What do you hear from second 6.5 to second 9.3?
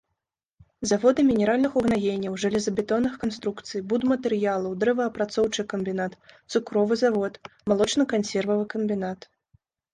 цукровы завод, малочна-кансервавы камбінат.